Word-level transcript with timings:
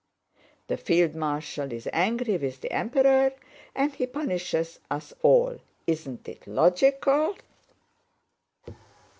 "The 0.65 0.77
field 0.77 1.13
marshal 1.13 1.71
is 1.71 1.87
angry 1.93 2.35
with 2.35 2.61
the 2.61 2.71
Emperor 2.73 3.33
and 3.75 3.93
he 3.93 4.07
punishes 4.07 4.79
us 4.89 5.13
all, 5.21 5.59
isn't 5.85 6.27
it 6.27 6.47
logical? 6.47 7.35